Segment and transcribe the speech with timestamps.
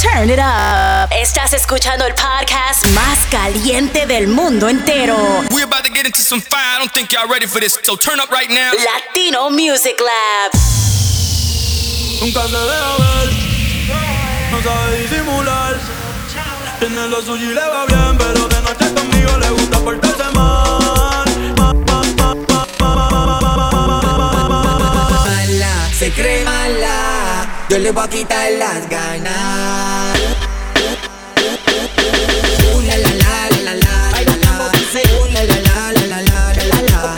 [0.00, 1.10] Turn it up.
[1.12, 5.16] Estás escuchando el podcast más caliente del mundo entero.
[5.50, 6.76] We're about to get into some fire.
[6.76, 7.78] I don't think y'all ready for this.
[7.82, 8.72] So turn up right now.
[8.72, 10.52] Latino Music Lab.
[12.22, 13.28] Nunca se deja ver,
[14.50, 15.76] no sabe disimular.
[16.78, 21.28] Tiene lo suyo y le va bien, pero de noche conmigo le gusta portarse mal.
[25.28, 26.79] Mala, se cree mala,
[27.70, 30.18] yo le voy a quitar las ganas.
[32.82, 33.94] La, la, la, la, la, la,
[36.82, 37.10] la.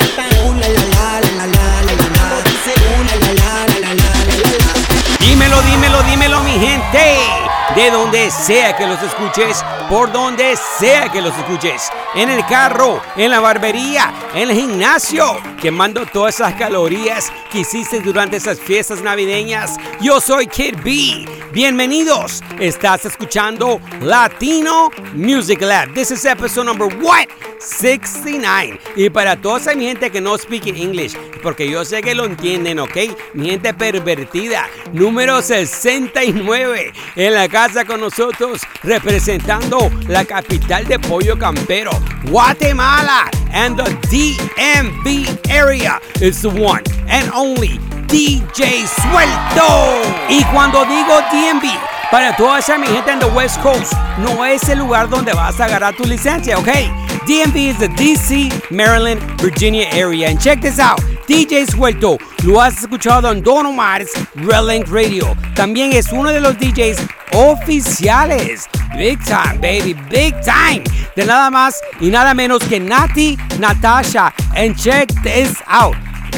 [5.21, 7.42] Dímelo, dímelo, dímelo, mi gente.
[7.75, 11.89] De donde sea que los escuches, por donde sea que los escuches.
[12.15, 18.01] En el carro, en la barbería, en el gimnasio, quemando todas esas calorías que hiciste
[18.01, 19.79] durante esas fiestas navideñas.
[20.03, 21.25] Yo soy Kid B.
[21.51, 22.43] Bienvenidos.
[22.61, 25.95] Estás escuchando Latino Music Lab.
[25.95, 27.29] This is episode number what?
[27.59, 28.79] 69.
[28.97, 32.81] Y para toda mi gente que no speak English, porque yo sé que lo entienden,
[32.81, 32.97] ¿ok?
[33.35, 34.69] Mi gente pervertida.
[34.93, 36.93] Número 69.
[37.15, 41.93] En la casa con nosotros, representando la capital de pollo campero,
[42.25, 43.31] Guatemala.
[43.53, 50.03] And the DMV area is the one and only DJ Suelto.
[50.29, 51.71] Y cuando digo DMV,
[52.11, 55.61] para toda esa mi gente en the West Coast, no es el lugar donde vas
[55.61, 56.69] a agarrar tu licencia, ¿ok?
[57.27, 60.29] DMV is the DC, Maryland, Virginia area.
[60.29, 61.01] And check this out.
[61.27, 65.37] DJ Suelto lo has escuchado en Don Omar's Relent Radio.
[65.55, 66.99] También es uno de los DJs
[67.33, 68.69] oficiales.
[68.97, 70.83] Big time, baby, big time.
[71.17, 74.33] De nada más y nada menos que Nati Natasha.
[74.57, 75.97] And check this out.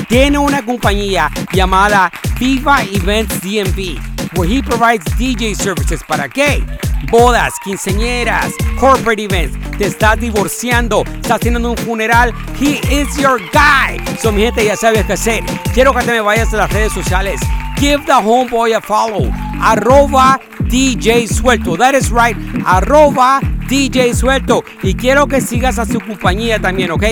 [0.08, 6.64] Tiene una compañía llamada Viva Events DMV, where he provides DJ services para qué?
[7.10, 9.56] Bodas, quinceañeras, corporate events.
[9.78, 12.32] Te estás divorciando, estás teniendo un funeral.
[12.58, 13.98] He is your guy.
[14.20, 15.44] So, mi gente, ya sabes qué hacer.
[15.74, 17.40] Quiero que te me vayas a las redes sociales.
[17.76, 19.30] Give the homeboy a follow.
[19.60, 21.76] Arroba DJ Suelto.
[21.76, 22.36] That is right.
[22.64, 24.64] Arroba DJ Suelto.
[24.82, 27.04] Y quiero que sigas a su compañía también, ¿ok?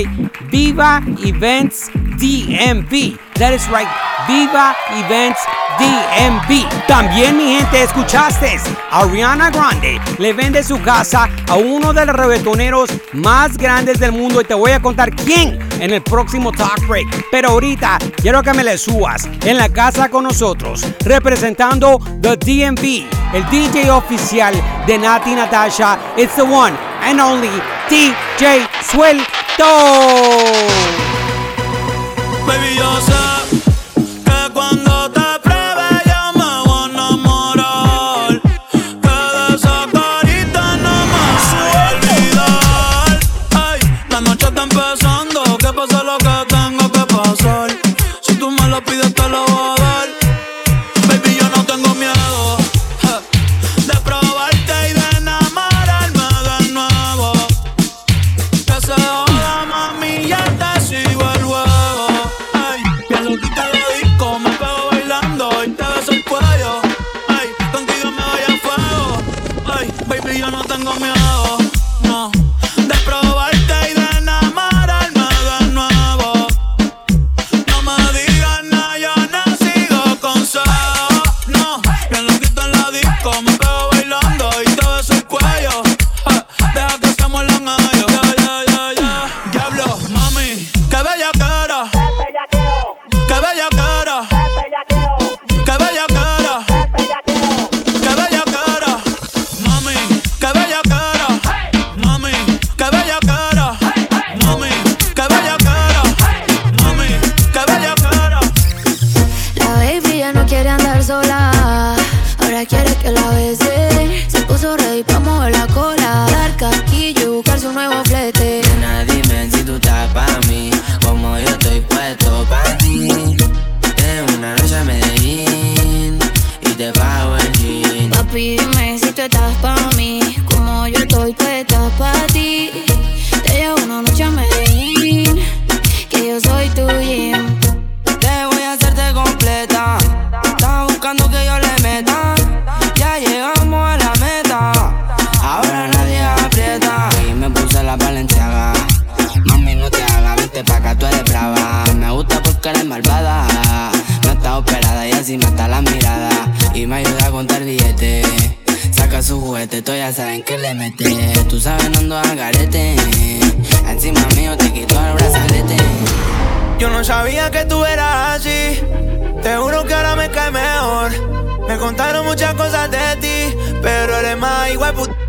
[0.51, 3.32] Viva Events DMV.
[3.35, 3.89] That is right.
[4.27, 5.41] Viva Events
[5.79, 6.87] DMV.
[6.87, 8.61] También, mi gente, escuchaste.
[8.91, 14.41] Ariana Grande le vende su casa a uno de los reggaetoneros más grandes del mundo
[14.41, 17.09] y te voy a contar quién en el próximo Talk Break.
[17.31, 23.09] Pero ahorita quiero que me le subas en la casa con nosotros, representando The DMV,
[23.35, 24.55] el DJ oficial
[24.87, 25.99] de Nati Natasha.
[26.17, 27.51] It's the one and only
[27.89, 29.33] DJ Suelto.
[32.47, 33.72] Baby, yo sé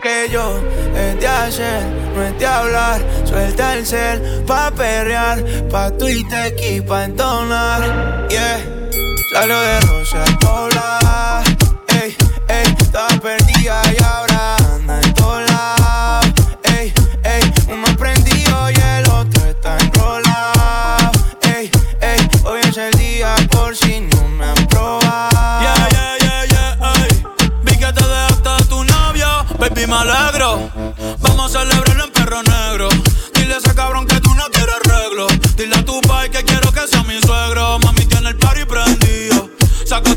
[0.01, 0.59] que yo
[0.95, 1.83] es de hacer,
[2.15, 3.01] no es de hablar.
[3.23, 8.27] Suelta el cel pa' perrear, pa' tuitear y pa' entonar.
[8.29, 8.59] Yeah,
[9.31, 11.52] salió de rosa polar.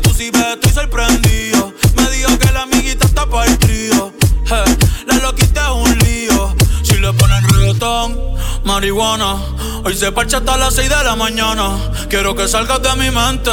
[0.07, 1.73] Inclusive estoy sorprendido.
[1.97, 4.13] Me dijo que la amiguita está para el trío.
[4.45, 6.55] Hey, la loquita es un lío.
[6.81, 8.17] Si le ponen reggaetón,
[8.63, 9.35] marihuana.
[9.83, 11.77] Hoy se parcha hasta las 6 de la mañana.
[12.09, 13.51] Quiero que salgas de mi mente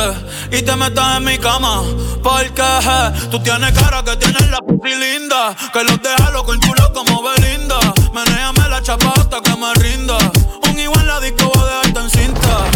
[0.52, 1.82] y te metas en mi cama.
[2.22, 5.56] Porque hey, tú tienes cara que tienes la puti linda.
[5.72, 7.80] Que los deja loco en culo como Belinda.
[8.14, 10.18] Menéame la chapa hasta que me rinda.
[10.70, 12.73] Un igual la disco va a dejarte en cinta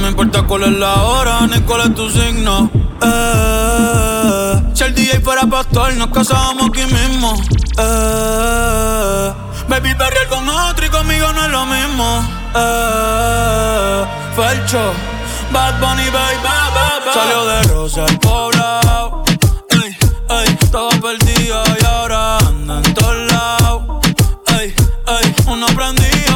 [0.00, 2.70] me importa cuál es la hora, ni cuál es tu signo.
[3.02, 7.34] Eh, si el DJ fuera pastor, nos casábamos aquí mismo.
[7.78, 9.32] Eh.
[9.68, 12.24] Baby, perrear con otro y conmigo no es lo mismo.
[12.54, 14.04] Eh.
[14.36, 14.92] Felcho,
[15.52, 17.10] Bad Bunny, baby, baby.
[17.14, 19.24] Salió de Rosa el poblado.
[19.70, 19.96] Ey,
[20.30, 23.82] ey, todo perdido y ahora anda en todos lados.
[24.58, 24.74] Ey,
[25.06, 26.27] ey, uno prendía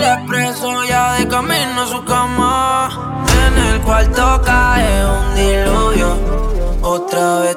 [0.00, 3.24] huele preso ya de camino a su cama.
[3.46, 6.16] En el cuarto cae un diluvio.
[6.82, 7.56] Otra vez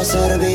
[0.00, 0.49] conserver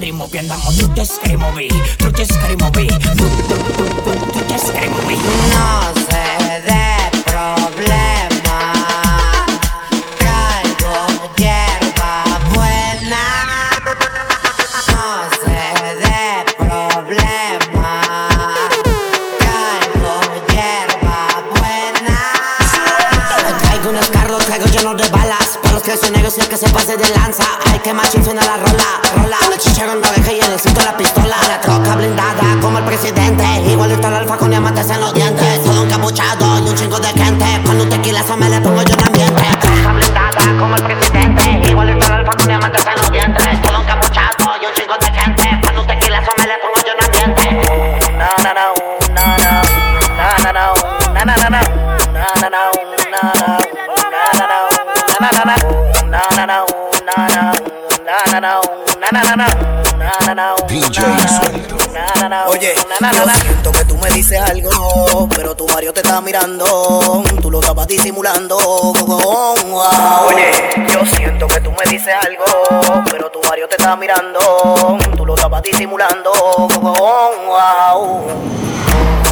[0.00, 0.89] 里莫变汤莫煮。
[60.68, 61.02] DJ.
[62.46, 67.50] Oye, yo siento que tú me dices algo, pero tu Mario te está mirando, tú
[67.50, 68.56] lo estabas disimulando.
[68.56, 70.26] Wow.
[70.28, 70.50] Oye,
[70.92, 72.44] yo siento que tú me dices algo,
[73.10, 76.32] pero tu Mario te está mirando, tú lo estabas disimulando.
[76.80, 78.20] Wow.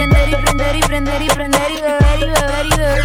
[0.00, 3.02] prender y prender y prender y prender y beber y beber y beber.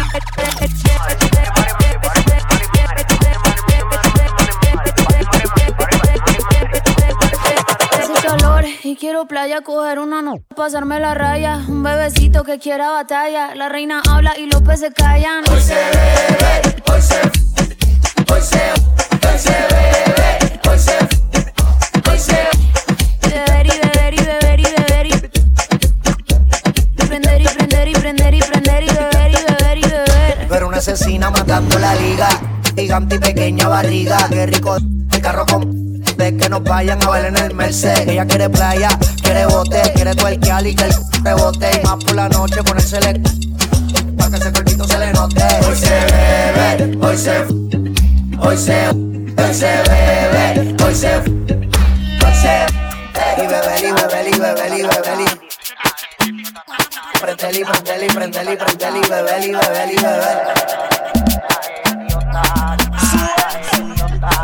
[7.92, 12.90] Hace calor y quiero playa, coger una no, pasarme la raya, un bebecito que quiera
[12.90, 15.44] batalla, la reina habla y los peces callan.
[15.50, 17.20] Hoy se bebe, hoy se,
[18.32, 18.72] hoy se,
[19.28, 20.05] hoy se bebe,
[27.88, 30.46] y prender y prender y beber y beber y beber.
[30.48, 32.28] Pero una asesina matando la liga,
[32.74, 37.26] gigante y pequeña barriga, qué rico el carro con de que nos vayan a ver
[37.26, 38.08] en el Merced.
[38.08, 38.88] Ella quiere playa,
[39.22, 43.20] quiere bote, quiere tuerquear y que el rebote y más por la noche ponérsele
[44.16, 45.44] para que ese cuerpito se le note.
[45.68, 47.40] Hoy se bebe, hoy se,
[48.38, 52.66] hoy se, hoy se bebe, hoy se, hoy se.
[53.36, 55.45] Y beber y beber y beber y beber
[57.20, 60.36] Prendeli, prendeli, prendeli, prendeli, bebeli, bebeli, bebeli.
[61.86, 62.42] Idiota,
[62.76, 64.42] idiota, idiota, idiota,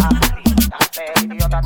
[1.22, 1.60] idiota, idiota,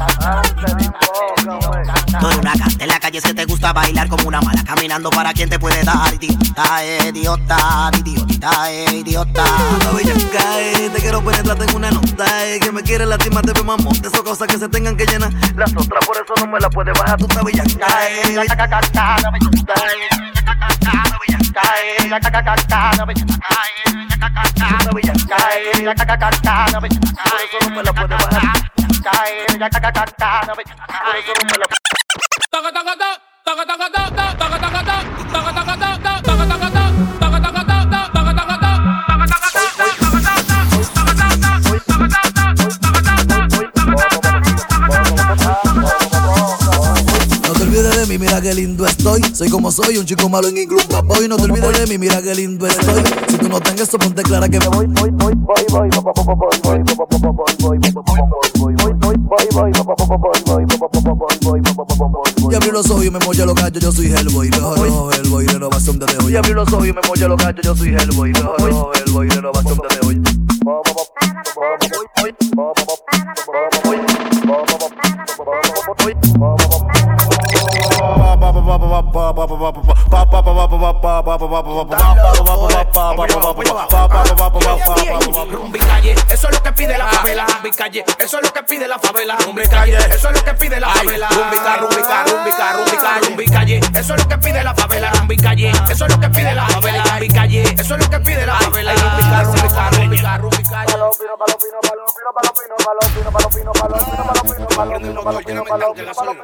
[0.56, 1.04] idiota,
[1.40, 2.05] idiota,
[2.38, 5.48] una gata en la calle si te gusta bailar como una mala Caminando para quien
[5.48, 9.04] te puede dar Idiota, eh, idiota, idiota, eh,
[10.32, 14.00] cae, te quiero penetrarte en una nota eh, Que me quiere lastimar, te ve mamón
[14.00, 16.70] De esas cosas que se tengan que llenar Las otras por eso no me las
[16.70, 18.36] puedes bajar Tú estás bella cae
[29.06, 30.74] Taca, taca, taca, taca, taca,
[33.44, 35.15] taca, taca, taca, taca, taca,
[47.96, 49.22] olvides de mí, mira qué lindo estoy.
[49.34, 51.28] Soy como soy, un chico malo en inglés, boy.
[51.28, 53.02] No te olvides de mí, mira qué lindo estoy.
[53.28, 54.86] Si tú no tengas eso, ponte clara que me voy.
[54.86, 55.88] voy, voy, voy, voy, voy,
[56.62, 56.82] voy,
[57.60, 57.96] voy, voy,
[62.48, 65.46] y abrí los ojos y me molla los gallos, yo soy Hellboy, mejor no Hellboy,
[65.46, 66.32] renovación desde hoy.
[66.32, 69.28] Y abrí los ojos y me molla los gallos, yo soy Hellboy, mejor no Hellboy,
[69.28, 70.22] renovación desde hoy.
[85.50, 87.46] Rumbi calle, eso es lo que pide la favela.
[87.46, 89.36] Rumbi calle, eso es lo que pide la favela.
[89.44, 91.28] Rumbi calle, eso es lo que pide la favela.
[91.28, 94.62] Rumbi ca, rumbi ca, rumbi ca, rumbi ca, rumbi calle, eso es lo que pide
[94.62, 95.10] la favela.
[95.12, 97.02] Rumbi calle, eso es lo que pide la favela.
[97.04, 98.94] Rumbi calle, eso es lo que pide la favela.
[98.94, 100.55] Rumbi ca, rumbi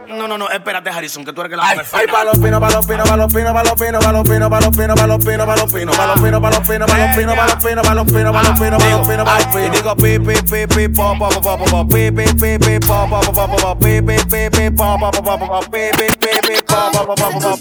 [0.08, 2.60] No, no, no, espérate, Harrison, que tú eres que la Ay, ay, pa' los pinos,
[2.60, 4.96] pa' los pinos, pa' los pinos, pa' los pinos, pa' los pinos, pa' los pinos,
[4.96, 7.36] pa' los pinos, pa' los pinos, pa' los pinos, pa' los pinos, pa' los pinos,
[7.36, 9.66] pa' los pinos, pa' los pinos, pa' los pinos, pa' los pinos, pa' los pinos.
[9.66, 12.78] Y digo pi, pi, pi, pi, po, po, po, po, po, pi, pi, pi, pi,
[12.80, 15.90] po, po, po, po, po, pi, pi, pi, pi, po, po, po, po, po, pi,
[15.98, 17.56] pi, pi, pi, po, po, po, po, po.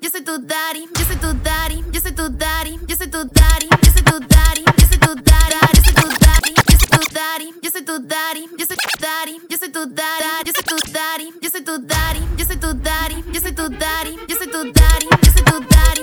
[0.00, 3.24] Yo soy tu daddy, yo soy tu daddy, yo soy tu daddy, yo soy tu
[3.24, 5.51] daddy, yo soy tu daddy, yo soy tu daddy, yo soy tu
[7.22, 10.64] daddy, yo soy tu daddy, yo soy tu daddy, yo soy tu daddy, yo soy
[10.64, 14.36] tu daddy, yo soy tu daddy, yo soy tu daddy, yo soy tu daddy, yo
[14.36, 16.02] soy tu daddy, yo soy tu daddy,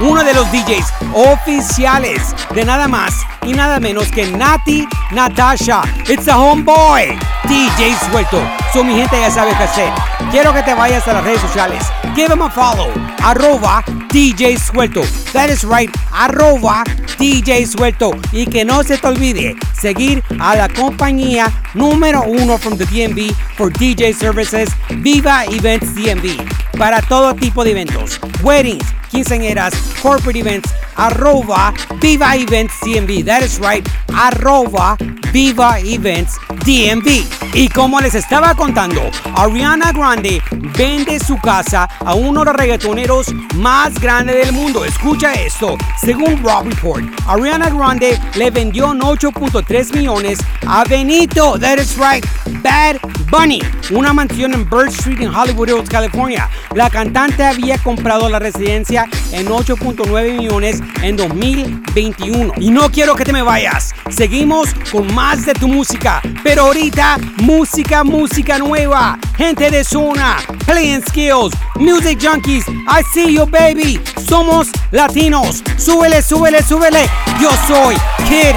[0.00, 5.82] uno de los DJs oficiales de nada más y nada menos que Nati Natasha.
[6.08, 8.40] It's a homeboy, DJ Suelto.
[8.72, 9.92] So mi gente ya sabe qué hacer.
[10.30, 11.84] Quiero que te vayas a las redes sociales.
[12.14, 12.90] Give him a follow.
[13.22, 15.02] Arroba DJ Suelto.
[15.32, 15.90] That is right.
[16.12, 16.84] Arroba
[17.18, 18.12] DJ Suelto.
[18.32, 23.34] Y que no se te olvide seguir a la compañía número uno from the DMV
[23.56, 26.36] for DJ services, Viva Events DMV.
[26.78, 33.24] Para todo tipo de eventos, weddings, quinceañeras, corporate events, arroba Viva Events DMV.
[33.24, 33.86] That is right.
[34.14, 34.96] Arroba
[35.32, 37.24] Viva Events DMV.
[37.54, 39.00] Y como les estaba contando,
[39.36, 40.42] Ariana Grande
[40.76, 44.84] vende su casa a uno de los reggaetoneros más grandes del mundo.
[44.84, 45.76] Escucha esto.
[46.00, 51.58] Según Rob Report, Ariana Grande le vendió en 8.3 millones a Benito.
[51.58, 52.24] That is right.
[52.62, 52.98] Bad
[53.30, 53.60] Bunny.
[53.90, 56.48] Una mansión en Bird Street en Hollywood Hills, California.
[56.74, 62.52] La cantante había comprado la residencia en 8.9 millones en 2021.
[62.58, 63.94] Y no quiero que te me vayas.
[64.10, 66.20] Seguimos con más de tu música.
[66.42, 69.18] Pero ahorita, música, música nueva.
[69.36, 72.66] Gente de zona, Playing Skills, Music Junkies.
[72.68, 74.00] I see you, baby.
[74.28, 75.62] Somos latinos.
[75.76, 77.08] Súbele, súbele, súbele.
[77.40, 77.96] Yo soy
[78.28, 78.54] Kid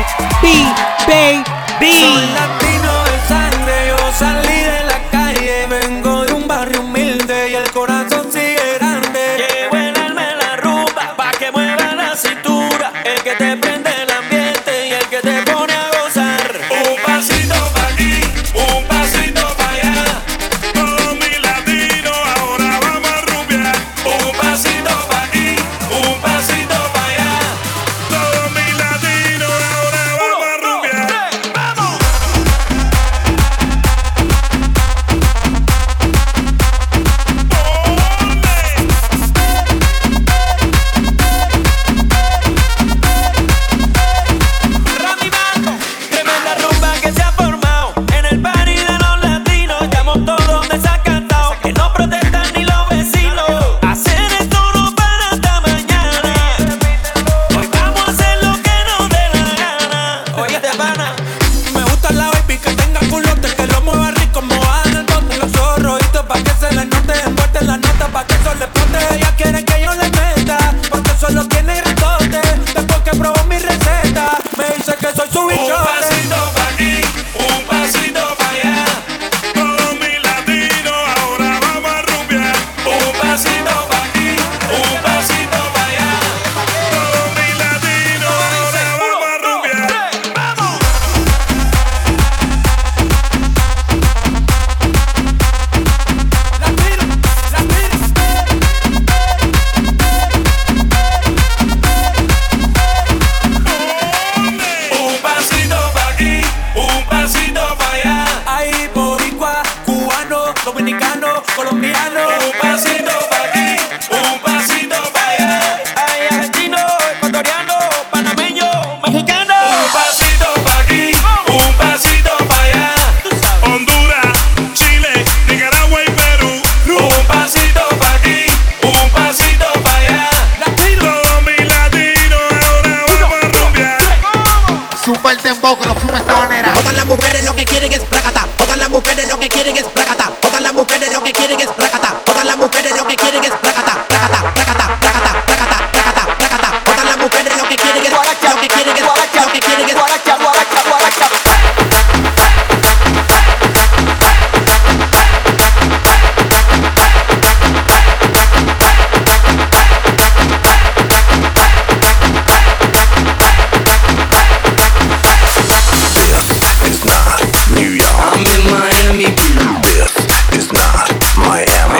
[1.07, 1.43] B,
[1.79, 2.72] Baby.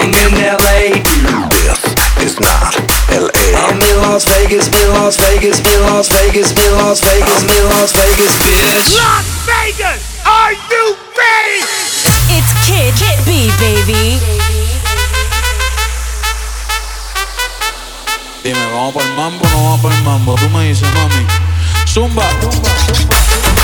[0.04, 1.00] I'm in LA.
[2.20, 2.76] This is not
[3.08, 3.32] LA.
[3.56, 7.94] I'm in Las Vegas, in Las Vegas, in Las Vegas, in Las Vegas, in Las
[7.94, 9.00] Vegas, bitch.
[9.00, 11.64] Las Vegas, are you ready?
[12.36, 14.20] It's Kid, Kid B, baby.
[18.44, 20.36] Dime, ¿vamos por el mambo no vamos por el mambo?
[20.36, 21.26] Tú me dices, mami.
[21.88, 22.30] Zumba.
[22.42, 23.64] Zumba, zumba, zumba.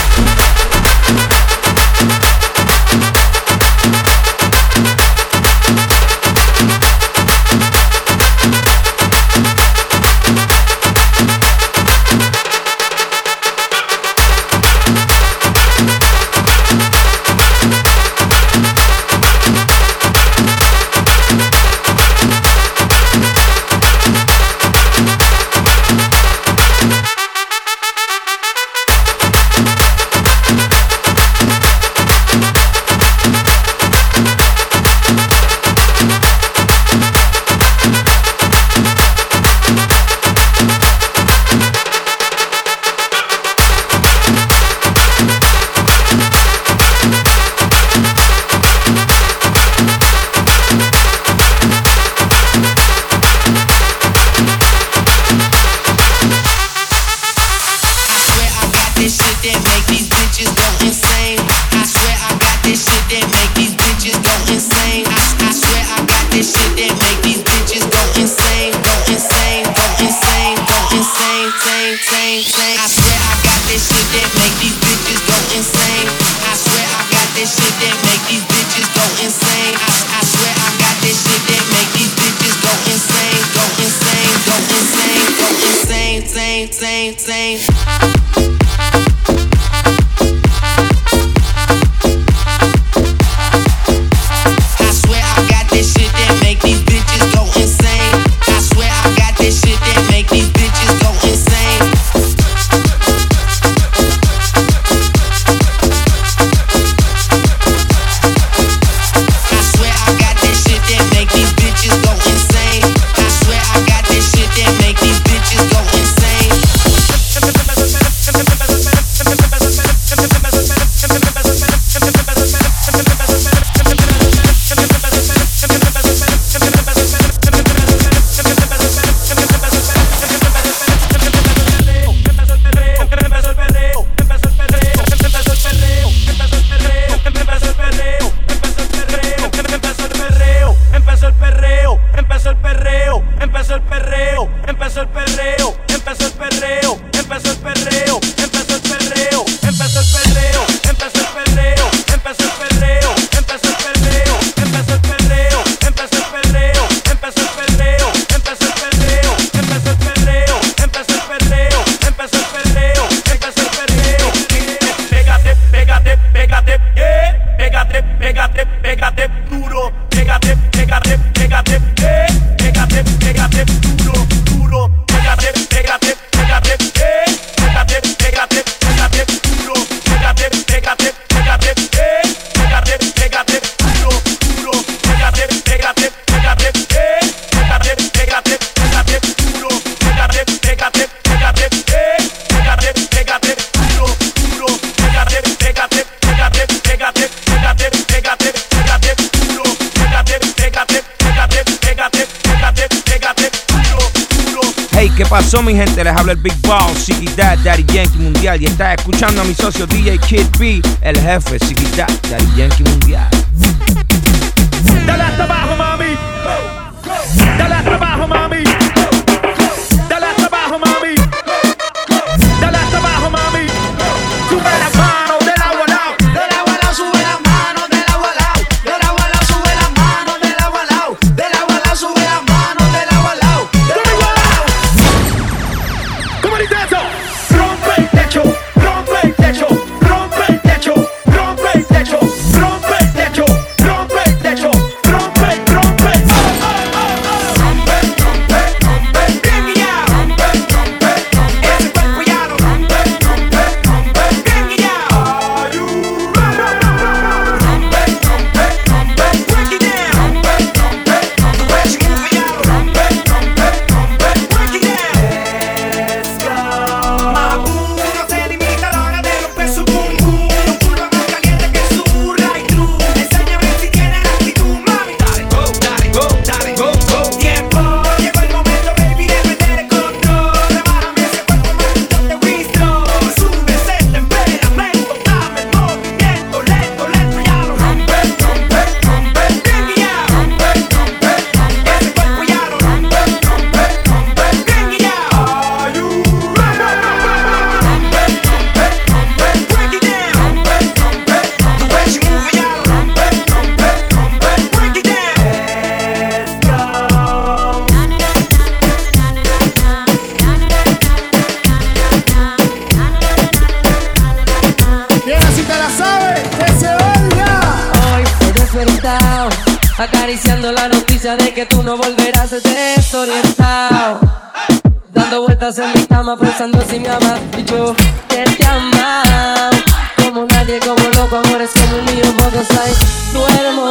[205.49, 206.03] Son mi gente?
[206.03, 209.55] Les habla el Big Ball, Ziggy Dad, Daddy Yankee Mundial Y está escuchando a mi
[209.55, 213.38] socio DJ Kid B, el jefe Ziggy Dad, Daddy Yankee Mundial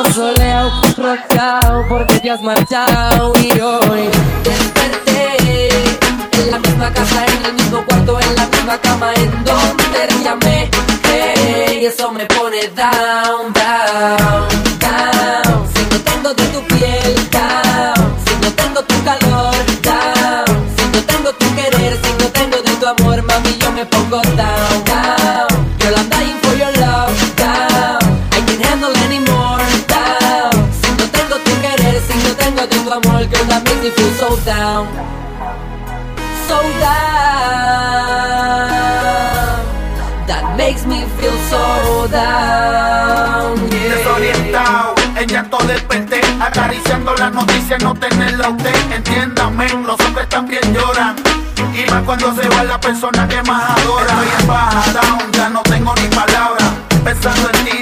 [0.05, 4.09] soleado, rosado, porque te has marchado y hoy
[4.45, 5.69] desperté
[6.33, 10.25] en la misma casa, en el mismo cuarto, en la misma cama, en donde te
[10.25, 10.71] llamé.
[11.05, 15.67] Hey, y eso me pone down, down, down.
[15.75, 18.15] Si no tengo de tu piel, down.
[18.25, 20.69] Si no tengo tu calor, down.
[20.77, 24.21] Si no tengo tu querer, si no tengo de tu amor, mami, yo me pongo
[32.89, 34.87] tu amor Girl that makes me feel so down.
[36.49, 37.09] So down.
[40.27, 43.95] That makes me feel so down yeah.
[43.95, 48.93] Desorientado, ella todo desperté Acariciando las noticias, no tenerla usted.
[48.93, 51.17] Entiéndame, los hombres también lloran.
[51.75, 54.13] Y más cuando se va la persona que más adora.
[54.13, 56.65] Estoy en baja down, ya no tengo ni palabra.
[57.05, 57.78] Pensando en ti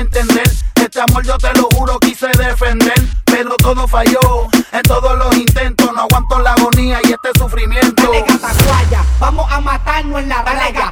[0.00, 0.50] entender.
[0.74, 5.92] Este amor yo te lo juro quise defender, pero todo falló en todos los intentos.
[5.94, 8.02] No aguanto la agonía y este sufrimiento.
[8.02, 10.90] Dale, gata, vamos a matarnos en la playa.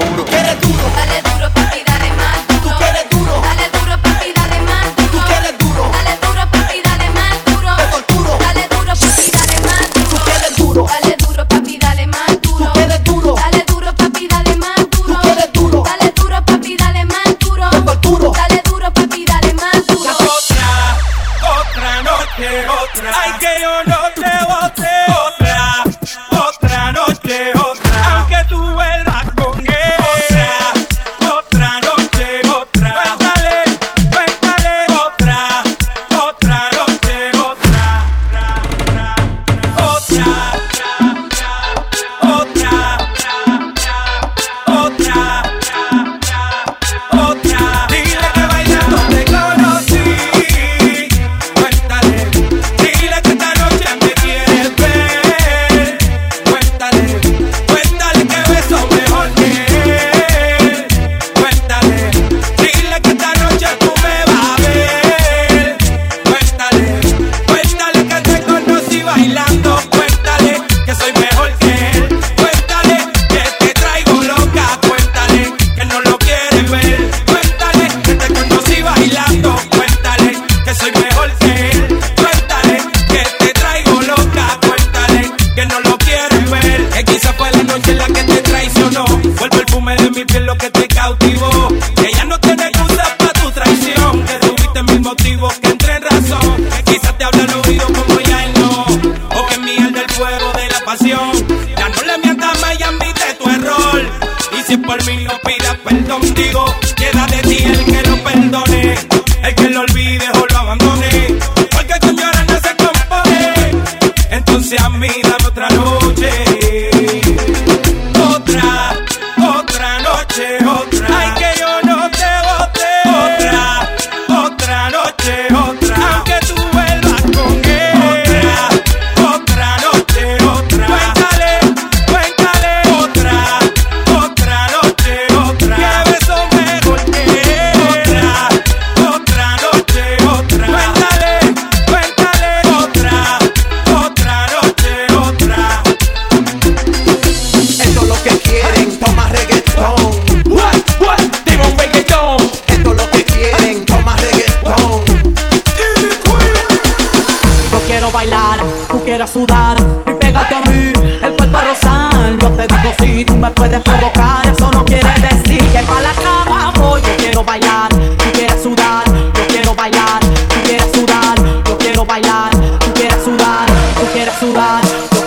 [0.00, 0.29] Buddha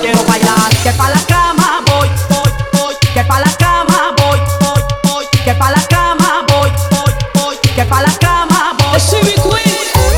[0.03, 0.69] quiero bailar.
[0.83, 5.53] Que pa' la cama voy, voy, voy, que pa' la cama voy, voy, voy, que
[5.53, 8.99] pa' la cama voy, voy, voy, que pa' la cama voy.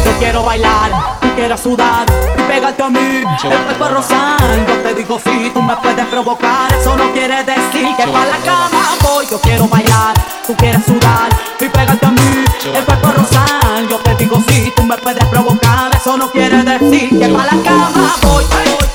[0.06, 0.90] Yo quiero bailar,
[1.22, 2.06] tú quieres sudar
[2.38, 3.86] y pegarte a mí, el cuerpo.
[4.68, 8.38] Yo te digo si tú me puedes provocar, eso no quiere decir que pa' la
[8.44, 9.28] cama voy.
[9.30, 10.16] Yo quiero bailar,
[10.48, 11.30] tú quieres sudar
[11.60, 13.10] y pegarte a mí, el cuerpo.
[13.90, 17.64] Yo te digo si tú me puedes provocar, eso no quiere decir que pa' la
[17.64, 18.46] cama voy.
[18.46, 18.95] voy,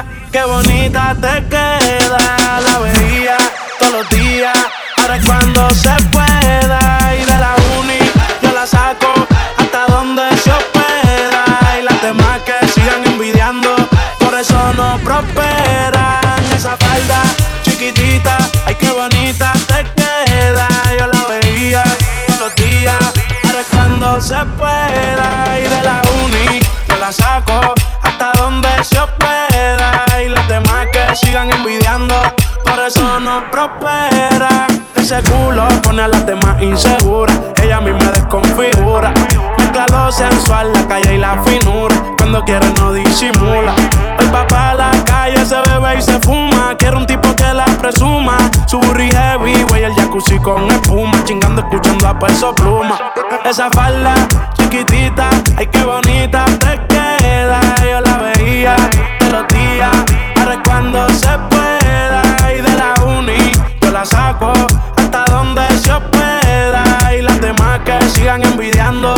[40.91, 41.95] calle y la finura.
[42.17, 43.73] Cuando quiere no disimula.
[44.19, 46.75] El papá a la calle se bebe y se fuma.
[46.77, 48.37] Quiero un tipo que la presuma.
[48.67, 51.23] Su burri heavy, güey, el jacuzzi con espuma.
[51.23, 52.99] Chingando, escuchando a peso pluma.
[53.45, 54.13] Esa falda
[54.55, 57.61] chiquitita, ay qué bonita te queda.
[57.89, 58.75] Yo la veía
[59.19, 59.91] todos los días.
[60.39, 62.21] Ahora cuando se pueda.
[62.57, 64.51] Y de la uni yo la saco
[64.97, 66.83] hasta donde se pueda.
[67.17, 69.13] Y las demás que sigan envidiando,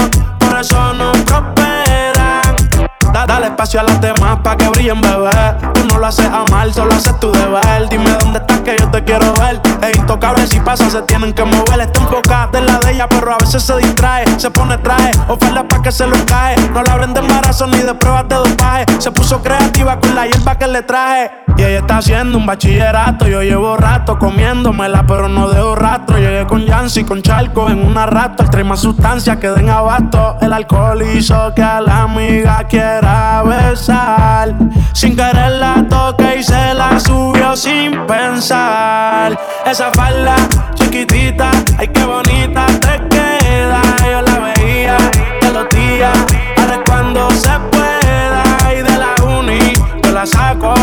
[3.26, 5.30] dale espacio a las demás pa' que brillen, bebé.
[5.74, 7.90] Tú no lo haces a mal, solo haces tu deber.
[7.90, 9.62] Dime dónde estás que yo te quiero ver.
[9.82, 11.82] Es intocable si pasa, se tienen que mover.
[11.82, 14.26] Está enfocada en la de ella, pero a veces se distrae.
[14.38, 16.56] Se pone traje, oferta pa' que se lo cae.
[16.74, 18.86] No la abren de embarazo ni de pruebas de dopaje.
[19.00, 21.32] Se puso creativa con la hierba que le traje.
[21.58, 23.28] Y ella está haciendo un bachillerato.
[23.28, 26.18] Yo llevo rato comiéndomela, pero no dejo rastro.
[26.18, 28.44] Llegué con Yancy, con Charco en una rato.
[28.46, 30.38] Trae más sustancias que den abasto.
[30.42, 33.13] El alcohol hizo que a la amiga quiera
[33.44, 34.54] besar.
[34.94, 39.38] Sin querer la toque y se la subió sin pensar.
[39.66, 40.36] Esa falda
[40.76, 43.82] chiquitita, ay qué bonita te queda.
[44.12, 44.98] Yo la veía
[45.42, 46.18] todos los días,
[46.58, 48.44] ahora cuando se pueda.
[48.74, 50.74] Y de la uni yo la saco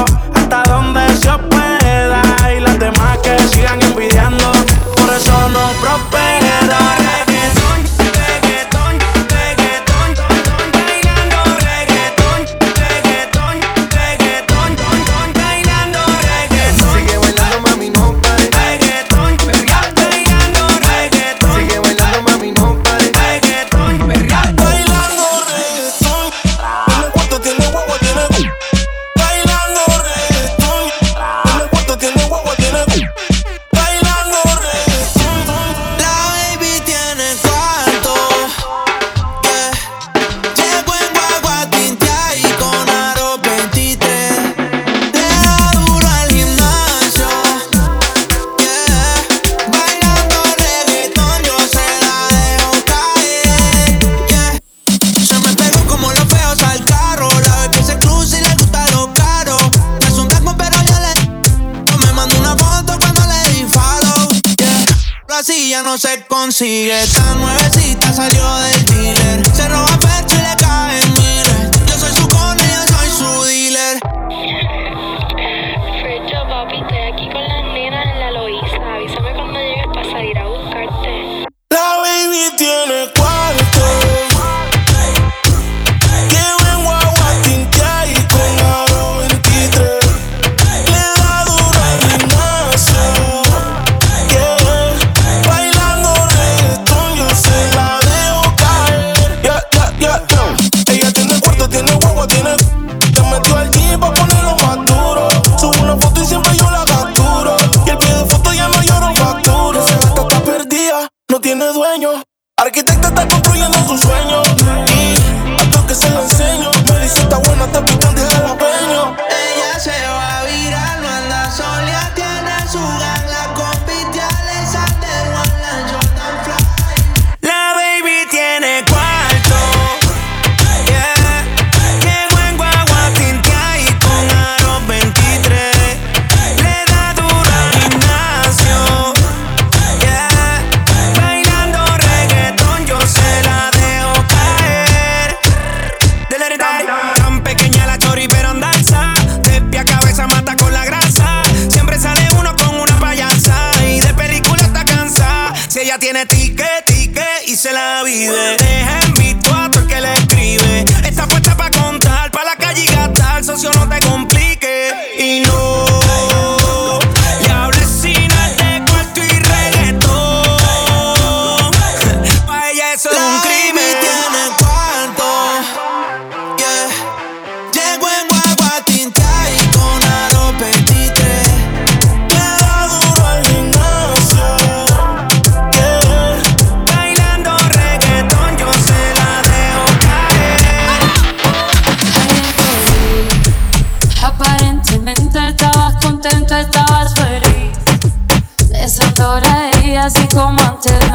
[200.29, 201.10] come comantes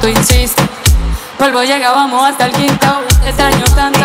[0.00, 0.66] tú insistes.
[1.38, 1.92] Vuelvo, llega,
[2.24, 2.86] hasta el quinto.
[3.24, 3.99] Extraño tanto.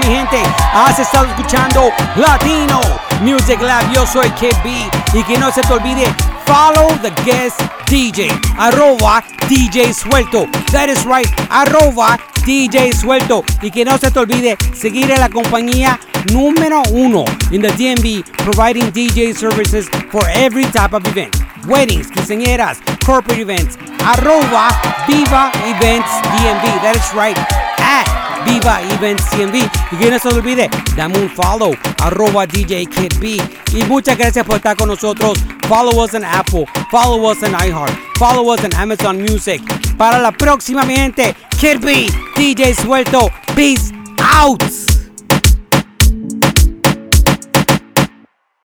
[0.00, 0.42] mi gente.
[0.72, 2.80] Has estado escuchando Latino
[3.20, 3.90] Music Lab.
[3.92, 4.66] Yo soy KB
[5.14, 6.06] y que no se te olvide,
[6.46, 8.28] follow the guest DJ,
[8.58, 10.46] arroba DJ Suelto.
[10.72, 13.44] That is right, arroba DJ Suelto.
[13.62, 15.98] Y que no se te olvide seguir a la compañía
[16.32, 21.34] número uno in the DMV, providing DJ services for every type of event.
[21.66, 24.70] Weddings, quinceañeras, corporate events, arroba
[25.06, 26.82] Viva Events DMV.
[26.82, 27.36] That is right,
[27.78, 29.54] at Viva Event CMB.
[29.92, 33.40] Y que no se olvide, dame un follow, arroba DJ Kid B.
[33.72, 35.38] Y muchas gracias por estar con nosotros.
[35.68, 39.62] Follow us en Apple, follow us en iHeart, follow us en Amazon Music.
[39.96, 44.99] Para la próxima, mi gente, Kid B, DJ Suelto, peace out.